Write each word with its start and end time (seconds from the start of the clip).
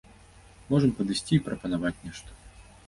Можам 0.71 0.95
падысці 1.01 1.33
і 1.39 1.41
прапанаваць 1.51 1.95
нешта. 2.09 2.31